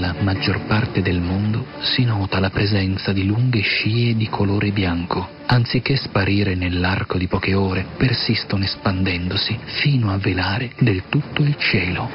[0.00, 5.28] della maggior parte del mondo si nota la presenza di lunghe scie di colore bianco.
[5.44, 12.08] Anziché sparire nell'arco di poche ore, persistono espandendosi fino a velare del tutto il cielo.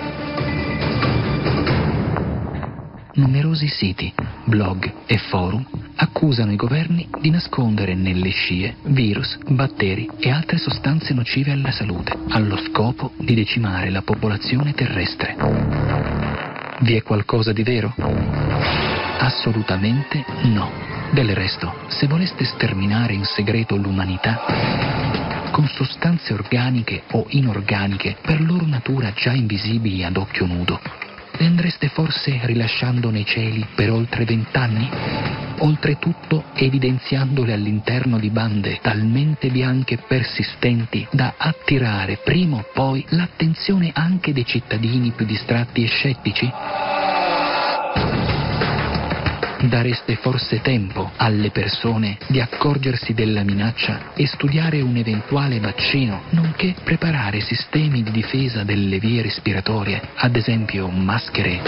[3.14, 4.12] Numerosi siti,
[4.46, 5.64] blog e forum
[5.98, 12.18] accusano i governi di nascondere nelle scie virus, batteri e altre sostanze nocive alla salute,
[12.30, 15.85] allo scopo di decimare la popolazione terrestre.
[16.82, 17.94] Vi è qualcosa di vero?
[19.20, 20.70] Assolutamente no.
[21.12, 24.42] Del resto, se voleste sterminare in segreto l'umanità,
[25.52, 30.82] con sostanze organiche o inorganiche per loro natura già invisibili ad occhio nudo,
[31.38, 35.45] le andreste forse rilasciando nei cieli per oltre vent'anni?
[35.60, 43.92] Oltretutto evidenziandole all'interno di bande talmente bianche e persistenti da attirare prima o poi l'attenzione
[43.94, 46.52] anche dei cittadini più distratti e scettici?
[49.62, 56.76] Dareste forse tempo alle persone di accorgersi della minaccia e studiare un eventuale vaccino, nonché
[56.84, 61.62] preparare sistemi di difesa delle vie respiratorie, ad esempio maschere?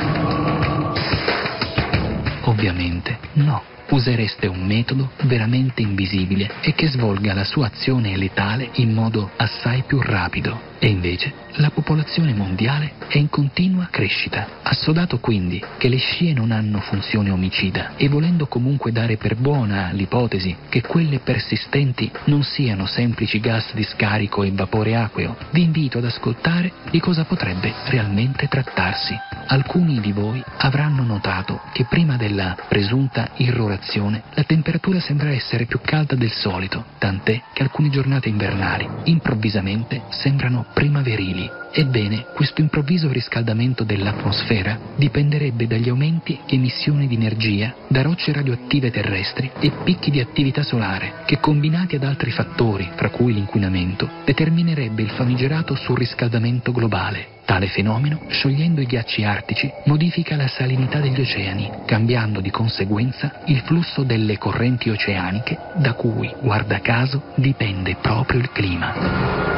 [2.44, 8.94] Ovviamente no usereste un metodo veramente invisibile e che svolga la sua azione letale in
[8.94, 10.67] modo assai più rapido.
[10.80, 14.48] E invece la popolazione mondiale è in continua crescita.
[14.62, 19.92] Assodato quindi che le scie non hanno funzione omicida e volendo comunque dare per buona
[19.92, 25.98] l'ipotesi che quelle persistenti non siano semplici gas di scarico e vapore acqueo, vi invito
[25.98, 29.16] ad ascoltare di cosa potrebbe realmente trattarsi.
[29.48, 35.80] Alcuni di voi avranno notato che prima della presunta irrorazione la temperatura sembra essere più
[35.82, 41.50] calda del solito, tant'è che alcune giornate invernali improvvisamente sembrano primaverili.
[41.72, 48.90] Ebbene, questo improvviso riscaldamento dell'atmosfera dipenderebbe dagli aumenti di emissione di energia da rocce radioattive
[48.90, 55.02] terrestri e picchi di attività solare, che combinati ad altri fattori, fra cui l'inquinamento, determinerebbe
[55.02, 57.36] il famigerato surriscaldamento globale.
[57.48, 63.62] Tale fenomeno, sciogliendo i ghiacci artici, modifica la salinità degli oceani, cambiando di conseguenza il
[63.62, 69.57] flusso delle correnti oceaniche da cui, guarda caso, dipende proprio il clima.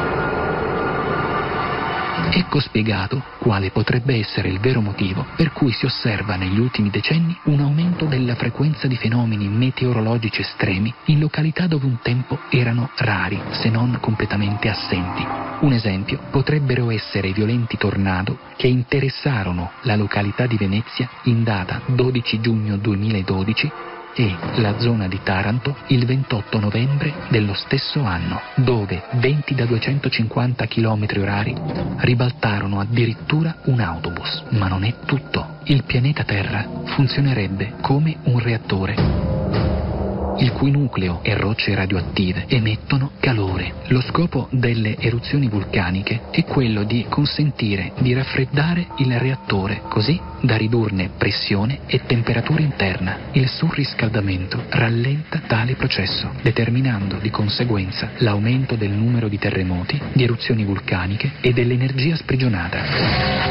[2.32, 7.36] Ecco spiegato quale potrebbe essere il vero motivo per cui si osserva negli ultimi decenni
[7.44, 13.40] un aumento della frequenza di fenomeni meteorologici estremi in località dove un tempo erano rari,
[13.50, 15.26] se non completamente assenti.
[15.60, 21.82] Un esempio potrebbero essere i violenti tornado che interessarono la località di Venezia in data
[21.86, 23.72] 12 giugno 2012
[24.14, 30.66] e la zona di Taranto il 28 novembre dello stesso anno, dove 20 da 250
[30.66, 31.54] km orari
[31.98, 34.42] ribaltarono addirittura un autobus.
[34.50, 35.58] Ma non è tutto.
[35.64, 39.39] Il pianeta Terra funzionerebbe come un reattore
[40.40, 43.74] il cui nucleo e rocce radioattive emettono calore.
[43.88, 50.56] Lo scopo delle eruzioni vulcaniche è quello di consentire di raffreddare il reattore, così da
[50.56, 53.16] ridurne pressione e temperatura interna.
[53.32, 60.64] Il surriscaldamento rallenta tale processo, determinando di conseguenza l'aumento del numero di terremoti, di eruzioni
[60.64, 63.49] vulcaniche e dell'energia sprigionata.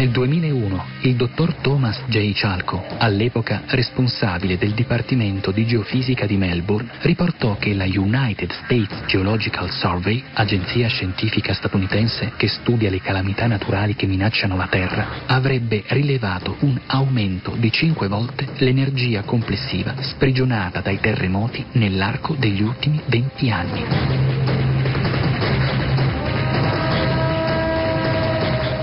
[0.00, 2.32] Nel 2001 il dottor Thomas J.
[2.32, 9.70] Chalco, all'epoca responsabile del Dipartimento di Geofisica di Melbourne, riportò che la United States Geological
[9.70, 16.56] Survey, agenzia scientifica statunitense che studia le calamità naturali che minacciano la Terra, avrebbe rilevato
[16.60, 24.39] un aumento di 5 volte l'energia complessiva sprigionata dai terremoti nell'arco degli ultimi 20 anni.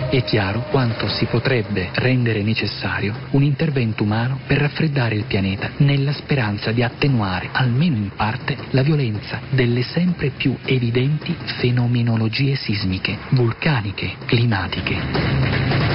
[0.09, 6.13] È chiaro quanto si potrebbe rendere necessario un intervento umano per raffreddare il pianeta nella
[6.13, 14.13] speranza di attenuare, almeno in parte, la violenza delle sempre più evidenti fenomenologie sismiche, vulcaniche,
[14.25, 15.86] climatiche.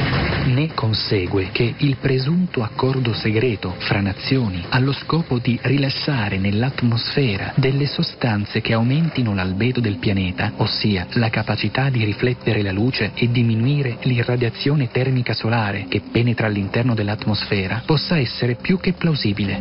[0.44, 7.86] Ne consegue che il presunto accordo segreto fra nazioni allo scopo di rilasciare nell'atmosfera delle
[7.86, 13.98] sostanze che aumentino l'albedo del pianeta, ossia la capacità di riflettere la luce e diminuire
[14.02, 19.60] l'irradiazione termica solare che penetra all'interno dell'atmosfera, possa essere più che plausibile.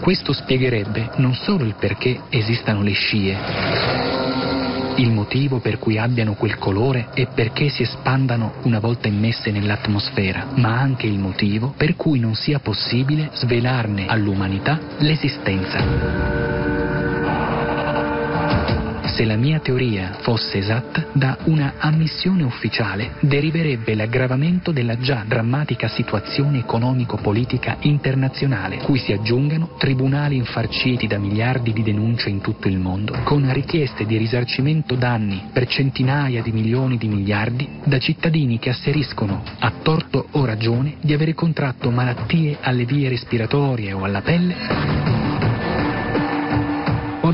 [0.00, 4.03] Questo spiegherebbe non solo il perché esistano le scie,
[4.96, 10.48] il motivo per cui abbiano quel colore è perché si espandano una volta immesse nell'atmosfera,
[10.54, 16.53] ma anche il motivo per cui non sia possibile svelarne all'umanità l'esistenza.
[19.14, 25.86] Se la mia teoria fosse esatta, da una ammissione ufficiale deriverebbe l'aggravamento della già drammatica
[25.86, 32.76] situazione economico-politica internazionale, cui si aggiungano tribunali infarciti da miliardi di denunce in tutto il
[32.76, 38.70] mondo, con richieste di risarcimento danni per centinaia di milioni di miliardi da cittadini che
[38.70, 45.13] asseriscono, a torto o ragione, di avere contratto malattie alle vie respiratorie o alla pelle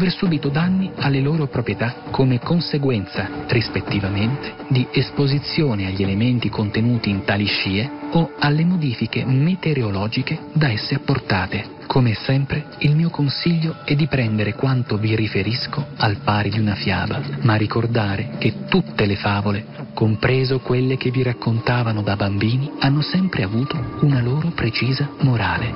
[0.00, 7.24] aver subito danni alle loro proprietà come conseguenza, rispettivamente, di esposizione agli elementi contenuti in
[7.24, 11.78] tali scie o alle modifiche meteorologiche da esse apportate.
[11.86, 16.76] Come sempre, il mio consiglio è di prendere quanto vi riferisco al pari di una
[16.76, 23.02] fiaba, ma ricordare che tutte le favole, compreso quelle che vi raccontavano da bambini, hanno
[23.02, 25.74] sempre avuto una loro precisa morale.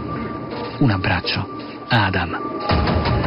[0.78, 1.46] Un abbraccio.
[1.88, 3.23] Adam.